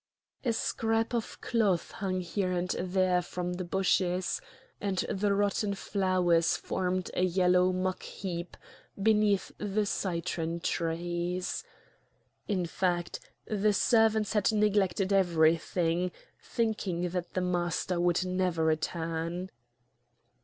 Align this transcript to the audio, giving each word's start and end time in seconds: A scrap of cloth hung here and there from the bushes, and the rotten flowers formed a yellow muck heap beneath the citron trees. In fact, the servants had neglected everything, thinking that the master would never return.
A 0.43 0.51
scrap 0.51 1.13
of 1.13 1.39
cloth 1.41 1.91
hung 1.91 2.21
here 2.21 2.51
and 2.51 2.69
there 2.71 3.21
from 3.21 3.53
the 3.53 3.63
bushes, 3.63 4.41
and 4.81 4.97
the 5.11 5.31
rotten 5.31 5.75
flowers 5.75 6.57
formed 6.57 7.11
a 7.13 7.21
yellow 7.21 7.71
muck 7.71 8.01
heap 8.01 8.57
beneath 8.99 9.51
the 9.59 9.85
citron 9.85 10.59
trees. 10.59 11.63
In 12.47 12.65
fact, 12.65 13.19
the 13.45 13.73
servants 13.73 14.33
had 14.33 14.51
neglected 14.51 15.13
everything, 15.13 16.11
thinking 16.41 17.09
that 17.09 17.35
the 17.35 17.41
master 17.41 17.99
would 17.99 18.25
never 18.25 18.65
return. 18.65 19.51